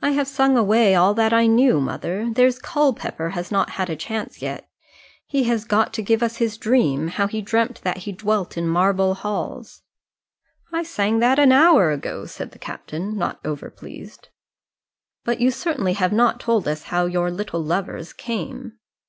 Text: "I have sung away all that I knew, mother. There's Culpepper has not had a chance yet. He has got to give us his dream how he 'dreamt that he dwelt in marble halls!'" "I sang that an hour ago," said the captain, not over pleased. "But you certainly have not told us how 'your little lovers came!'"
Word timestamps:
"I 0.00 0.10
have 0.10 0.28
sung 0.28 0.56
away 0.56 0.94
all 0.94 1.12
that 1.14 1.32
I 1.32 1.48
knew, 1.48 1.80
mother. 1.80 2.30
There's 2.32 2.60
Culpepper 2.60 3.30
has 3.30 3.50
not 3.50 3.70
had 3.70 3.90
a 3.90 3.96
chance 3.96 4.40
yet. 4.40 4.68
He 5.26 5.42
has 5.42 5.64
got 5.64 5.92
to 5.94 6.02
give 6.02 6.22
us 6.22 6.36
his 6.36 6.56
dream 6.56 7.08
how 7.08 7.26
he 7.26 7.42
'dreamt 7.42 7.80
that 7.82 7.96
he 7.96 8.12
dwelt 8.12 8.56
in 8.56 8.68
marble 8.68 9.14
halls!'" 9.14 9.82
"I 10.72 10.84
sang 10.84 11.18
that 11.18 11.40
an 11.40 11.50
hour 11.50 11.90
ago," 11.90 12.26
said 12.26 12.52
the 12.52 12.60
captain, 12.60 13.18
not 13.18 13.40
over 13.44 13.70
pleased. 13.70 14.28
"But 15.24 15.40
you 15.40 15.50
certainly 15.50 15.94
have 15.94 16.12
not 16.12 16.38
told 16.38 16.68
us 16.68 16.84
how 16.84 17.06
'your 17.06 17.32
little 17.32 17.60
lovers 17.60 18.12
came!'" 18.12 18.78